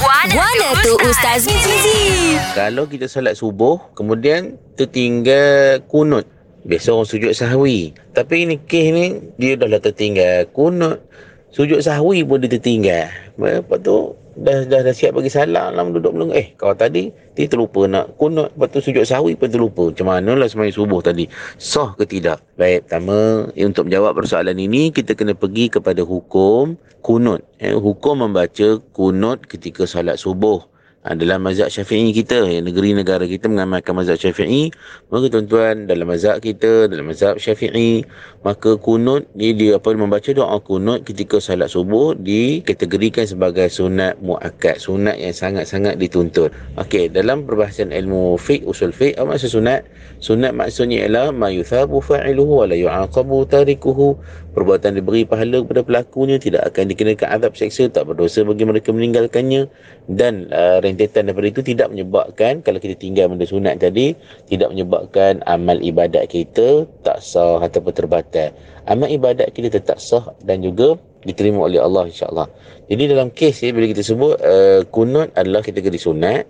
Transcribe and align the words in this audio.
Guana 0.00 0.72
tu 0.80 0.96
Ustaz 1.04 1.44
Mizi. 1.44 2.32
Kalau 2.56 2.88
kita 2.88 3.04
solat 3.04 3.36
subuh, 3.36 3.76
kemudian 3.92 4.56
tertinggal 4.72 5.84
kunut. 5.92 6.24
Biasa 6.64 6.96
orang 6.96 7.04
sujud 7.04 7.36
sahwi. 7.36 7.92
Tapi 8.16 8.48
ini 8.48 8.56
kes 8.64 8.86
ni, 8.96 9.06
dia 9.36 9.60
dah 9.60 9.68
lah 9.68 9.76
tertinggal 9.76 10.48
kunut. 10.56 11.04
Sujud 11.52 11.84
sahwi 11.84 12.24
pun 12.24 12.40
dia 12.40 12.48
tertinggal. 12.48 13.12
Lepas 13.36 13.76
tu, 13.84 14.16
dah, 14.40 14.64
dah, 14.66 14.80
dah 14.82 14.94
siap 14.96 15.14
bagi 15.14 15.28
salam 15.28 15.76
lah 15.76 15.84
duduk 15.86 16.16
melengah. 16.16 16.40
Eh, 16.40 16.48
kau 16.56 16.72
tadi, 16.72 17.12
dia 17.36 17.46
terlupa 17.46 17.84
nak 17.84 18.16
kunut. 18.16 18.50
Lepas 18.56 18.68
tu 18.72 18.78
sujud 18.90 19.04
sahwi 19.04 19.36
pun 19.36 19.52
terlupa. 19.52 19.92
Macam 19.92 20.08
mana 20.08 20.32
lah 20.34 20.48
semayang 20.48 20.74
subuh 20.74 21.04
tadi. 21.04 21.28
Sah 21.60 21.92
ke 21.94 22.08
tidak? 22.08 22.40
Baik, 22.56 22.88
pertama, 22.88 23.48
eh, 23.52 23.64
untuk 23.68 23.86
menjawab 23.86 24.16
persoalan 24.16 24.56
ini, 24.56 24.88
kita 24.90 25.12
kena 25.12 25.36
pergi 25.36 25.68
kepada 25.68 26.00
hukum 26.00 26.74
kunut. 27.04 27.44
Eh, 27.60 27.76
hukum 27.76 28.24
membaca 28.24 28.80
kunut 28.96 29.44
ketika 29.44 29.84
solat 29.84 30.16
subuh. 30.16 30.64
Ha, 31.00 31.16
dalam 31.16 31.40
mazhab 31.40 31.72
syafi'i 31.72 32.12
kita, 32.12 32.44
negeri 32.60 32.92
negara 32.92 33.24
kita 33.24 33.48
mengamalkan 33.48 33.96
mazhab 33.96 34.20
syafi'i, 34.20 34.68
maka 35.08 35.32
tuan-tuan 35.32 35.88
dalam 35.88 36.04
mazhab 36.04 36.44
kita, 36.44 36.92
dalam 36.92 37.08
mazhab 37.08 37.40
syafi'i, 37.40 38.04
maka 38.44 38.76
kunut 38.76 39.24
ni 39.32 39.56
dia 39.56 39.80
apa 39.80 39.96
membaca 39.96 40.28
doa 40.28 40.60
kunut 40.60 41.08
ketika 41.08 41.40
salat 41.40 41.72
subuh 41.72 42.12
dikategorikan 42.20 43.24
sebagai 43.24 43.72
sunat 43.72 44.20
muakkad, 44.20 44.76
sunat 44.76 45.16
yang 45.16 45.32
sangat-sangat 45.32 45.96
dituntut. 45.96 46.52
Okey, 46.76 47.08
dalam 47.08 47.48
perbahasan 47.48 47.96
ilmu 47.96 48.36
fiqh 48.36 48.68
usul 48.68 48.92
fiqh 48.92 49.16
apa 49.16 49.40
maksud 49.40 49.56
sunat? 49.56 49.88
Sunat 50.20 50.52
maksudnya 50.52 51.08
ialah 51.08 51.32
ma 51.32 51.48
yuthabu 51.48 52.04
fa'iluhu 52.04 52.60
wa 52.60 52.68
la 52.68 52.76
yu'aqabu 52.76 53.48
tarikuhu. 53.48 54.20
Perbuatan 54.50 54.98
diberi 54.98 55.24
pahala 55.24 55.62
kepada 55.62 55.80
pelakunya 55.86 56.36
tidak 56.36 56.74
akan 56.74 56.90
dikenakan 56.90 57.38
azab 57.38 57.54
seksa 57.54 57.86
tak 57.86 58.10
berdosa 58.10 58.42
bagi 58.42 58.66
mereka 58.66 58.90
meninggalkannya 58.90 59.70
dan 60.10 60.50
uh, 60.50 60.82
rentetan 60.90 61.30
daripada 61.30 61.48
itu 61.48 61.62
tidak 61.62 61.88
menyebabkan 61.94 62.60
kalau 62.66 62.82
kita 62.82 62.98
tinggal 62.98 63.30
benda 63.30 63.46
sunat 63.46 63.78
tadi 63.78 64.12
tidak 64.50 64.74
menyebabkan 64.74 65.40
amal 65.46 65.78
ibadat 65.78 66.26
kita 66.26 66.84
tak 67.06 67.22
sah 67.22 67.62
ataupun 67.62 67.94
terbatal. 67.94 68.50
Amal 68.90 69.08
ibadat 69.08 69.54
kita 69.54 69.70
tetap 69.70 70.02
sah 70.02 70.34
dan 70.42 70.60
juga 70.60 70.98
diterima 71.22 71.68
oleh 71.68 71.80
Allah 71.80 72.08
insya-Allah. 72.08 72.48
Jadi 72.90 73.02
dalam 73.06 73.30
kes 73.30 73.62
ni 73.62 73.70
bila 73.70 73.86
kita 73.86 74.02
sebut 74.02 74.34
uh, 74.40 74.80
kunut 74.88 75.30
adalah 75.38 75.62
kategori 75.62 76.00
sunat, 76.00 76.44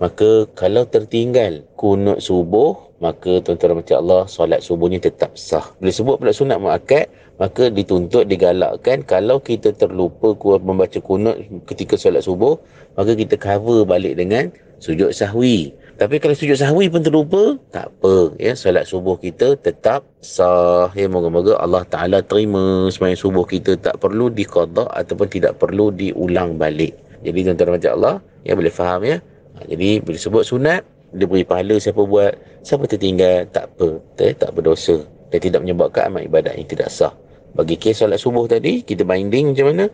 maka 0.00 0.48
kalau 0.56 0.88
tertinggal 0.88 1.62
kunut 1.78 2.22
subuh, 2.22 2.74
maka 3.02 3.42
tuan-tuan 3.42 3.82
Allah 3.98 4.26
solat 4.30 4.62
subuhnya 4.62 5.02
tetap 5.02 5.34
sah. 5.34 5.74
Bila 5.82 5.90
sebut 5.90 6.16
pula 6.22 6.32
sunat 6.32 6.58
muakkad, 6.62 7.10
maka 7.40 7.72
dituntut 7.72 8.28
digalakkan 8.28 9.00
kalau 9.04 9.40
kita 9.40 9.72
terlupa 9.72 10.36
membaca 10.60 10.98
kunut 11.00 11.40
ketika 11.68 11.96
solat 11.96 12.24
subuh, 12.24 12.60
maka 12.96 13.16
kita 13.16 13.40
cover 13.40 13.88
balik 13.88 14.20
dengan 14.20 14.52
sujud 14.82 15.14
sahwi. 15.14 15.72
Tapi 16.00 16.18
kalau 16.18 16.34
sujud 16.34 16.58
sahwi 16.58 16.90
pun 16.90 17.06
terlupa, 17.06 17.54
tak 17.70 17.92
apa. 17.92 18.34
Ya, 18.42 18.58
solat 18.58 18.90
subuh 18.90 19.14
kita 19.14 19.54
tetap 19.60 20.02
sah. 20.18 20.90
Ya, 20.98 21.06
moga-moga 21.06 21.54
Allah 21.62 21.86
Ta'ala 21.86 22.24
terima 22.24 22.90
sembahyang 22.90 23.20
subuh 23.20 23.44
kita 23.46 23.78
tak 23.78 24.02
perlu 24.02 24.26
diqadak 24.32 24.90
ataupun 24.90 25.28
tidak 25.30 25.62
perlu 25.62 25.94
diulang 25.94 26.58
balik. 26.58 26.96
Jadi 27.22 27.46
tuan-tuan 27.46 27.78
macam 27.78 27.90
Allah, 28.02 28.16
ya 28.42 28.52
boleh 28.58 28.74
faham 28.74 29.00
ya. 29.06 29.16
Ha, 29.54 29.70
jadi 29.70 30.02
bila 30.02 30.18
sebut 30.18 30.42
sunat, 30.42 30.82
dia 31.14 31.28
beri 31.28 31.44
pahala 31.46 31.76
siapa 31.78 32.02
buat, 32.02 32.34
siapa 32.66 32.88
tertinggal, 32.88 33.46
tak 33.54 33.70
apa. 33.70 34.00
Tak, 34.18 34.42
tak 34.42 34.50
berdosa. 34.58 35.06
Dan 35.32 35.38
tidak 35.40 35.64
menyebabkan 35.64 36.12
amal 36.12 36.22
ibadat 36.22 36.60
yang 36.60 36.68
tidak 36.68 36.92
sah. 36.92 37.16
Bagi 37.56 37.80
kes 37.80 38.04
solat 38.04 38.20
subuh 38.20 38.44
tadi, 38.44 38.84
kita 38.84 39.04
binding 39.04 39.52
macam 39.52 39.66
mana? 39.72 39.84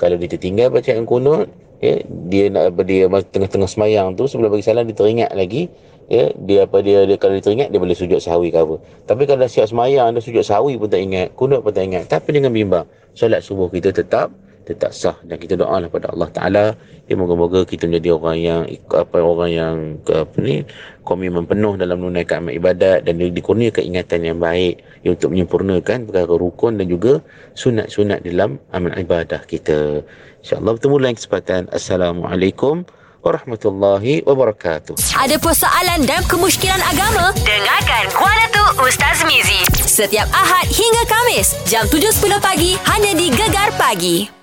Kalau 0.00 0.16
dia 0.16 0.28
tertinggal 0.28 0.72
bacaan 0.72 1.04
kunut, 1.04 1.48
ya, 1.80 2.00
dia 2.28 2.48
nak 2.48 2.76
dia 2.84 3.08
tengah-tengah 3.08 3.68
semayang 3.68 4.16
tu 4.16 4.24
sebelum 4.28 4.52
bagi 4.52 4.64
salam 4.64 4.88
dia 4.88 4.96
teringat 4.96 5.32
lagi 5.36 5.68
ya 6.06 6.30
dia 6.46 6.64
apa 6.64 6.80
dia, 6.80 7.02
dia 7.04 7.18
kalau 7.18 7.34
dia 7.36 7.44
teringat 7.44 7.68
dia 7.74 7.80
boleh 7.82 7.96
sujud 7.96 8.22
sahwi 8.22 8.54
ke 8.54 8.58
apa 8.62 8.78
tapi 9.10 9.26
kalau 9.26 9.42
dah 9.42 9.50
siap 9.50 9.66
semayang 9.70 10.14
dah 10.14 10.22
sujud 10.22 10.44
sahwi 10.46 10.78
pun 10.78 10.86
tak 10.86 11.02
ingat 11.02 11.34
kunut 11.34 11.60
pun 11.66 11.74
tak 11.74 11.90
ingat 11.90 12.06
tapi 12.06 12.30
dengan 12.38 12.54
bimbang 12.54 12.86
solat 13.18 13.42
subuh 13.42 13.66
kita 13.68 13.90
tetap 13.90 14.30
tetap 14.66 14.90
sah 14.90 15.14
dan 15.22 15.38
kita 15.38 15.54
doa 15.54 15.78
lah 15.78 15.86
pada 15.86 16.10
Allah 16.10 16.28
Taala 16.34 16.64
ya 17.06 17.14
moga-moga 17.14 17.62
kita 17.62 17.86
menjadi 17.86 18.18
orang 18.18 18.38
yang 18.42 18.60
apa 18.90 19.16
orang 19.22 19.50
yang 19.54 19.74
ke, 20.02 20.26
apa 20.26 20.36
ni 20.42 20.66
komitmen 21.06 21.46
penuh 21.46 21.78
dalam 21.78 22.02
menunaikan 22.02 22.42
amal 22.42 22.50
ibadat 22.50 23.06
dan 23.06 23.14
dikurniakan 23.22 23.82
ingatan 23.86 24.20
yang 24.26 24.38
baik 24.42 24.82
ya, 25.06 25.14
untuk 25.14 25.30
menyempurnakan 25.30 26.10
perkara 26.10 26.34
rukun 26.34 26.82
dan 26.82 26.90
juga 26.90 27.22
sunat-sunat 27.54 28.26
dalam 28.26 28.58
amal 28.74 28.90
ibadah 28.98 29.46
kita 29.46 30.02
insyaallah 30.42 30.74
bertemu 30.74 30.96
lain 30.98 31.14
kesempatan 31.14 31.62
assalamualaikum 31.70 32.82
warahmatullahi 33.26 34.22
wabarakatuh. 34.22 34.94
Ada 35.18 35.34
persoalan 35.42 36.06
dan 36.06 36.22
kemusykilan 36.30 36.78
agama? 36.78 37.34
Dengarkan 37.42 38.06
Guana 38.14 38.46
tu 38.54 38.64
Ustaz 38.86 39.26
Mizi. 39.26 39.66
Setiap 39.82 40.30
Ahad 40.30 40.70
hingga 40.70 41.02
Kamis, 41.10 41.58
jam 41.66 41.82
7.10 41.90 42.38
pagi, 42.38 42.78
hanya 42.86 43.12
di 43.18 43.26
Gegar 43.34 43.74
Pagi. 43.74 44.35